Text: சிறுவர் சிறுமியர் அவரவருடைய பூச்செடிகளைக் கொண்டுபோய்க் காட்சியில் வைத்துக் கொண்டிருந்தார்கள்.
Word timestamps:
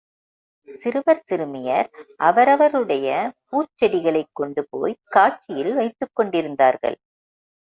சிறுவர் 0.67 1.23
சிறுமியர் 1.27 1.89
அவரவருடைய 2.17 3.33
பூச்செடிகளைக் 3.51 4.33
கொண்டுபோய்க் 4.33 5.01
காட்சியில் 5.09 5.73
வைத்துக் 5.73 6.11
கொண்டிருந்தார்கள். 6.13 6.97